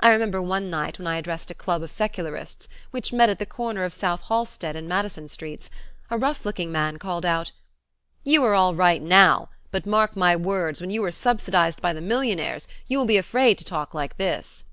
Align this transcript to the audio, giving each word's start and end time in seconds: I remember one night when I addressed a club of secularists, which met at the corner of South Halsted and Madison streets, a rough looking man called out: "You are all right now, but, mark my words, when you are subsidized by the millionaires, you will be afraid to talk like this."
I 0.00 0.08
remember 0.10 0.42
one 0.42 0.70
night 0.70 0.98
when 0.98 1.06
I 1.06 1.18
addressed 1.18 1.48
a 1.52 1.54
club 1.54 1.84
of 1.84 1.92
secularists, 1.92 2.66
which 2.90 3.12
met 3.12 3.28
at 3.28 3.38
the 3.38 3.46
corner 3.46 3.84
of 3.84 3.94
South 3.94 4.22
Halsted 4.22 4.74
and 4.74 4.88
Madison 4.88 5.28
streets, 5.28 5.70
a 6.10 6.18
rough 6.18 6.44
looking 6.44 6.72
man 6.72 6.98
called 6.98 7.24
out: 7.24 7.52
"You 8.24 8.42
are 8.42 8.54
all 8.56 8.74
right 8.74 9.00
now, 9.00 9.50
but, 9.70 9.86
mark 9.86 10.16
my 10.16 10.34
words, 10.34 10.80
when 10.80 10.90
you 10.90 11.04
are 11.04 11.12
subsidized 11.12 11.80
by 11.80 11.92
the 11.92 12.00
millionaires, 12.00 12.66
you 12.88 12.98
will 12.98 13.04
be 13.06 13.18
afraid 13.18 13.56
to 13.58 13.64
talk 13.64 13.94
like 13.94 14.16
this." 14.16 14.64